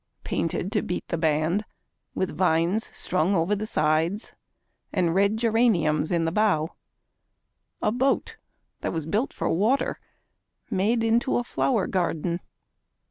[0.23, 1.63] Painted to beat the band,
[2.15, 4.33] with vines strung over the sides
[4.91, 6.71] And red geraniums in the bow,
[7.83, 8.37] a boat
[8.79, 9.99] that was built for water
[10.71, 12.39] Made into a flower garden.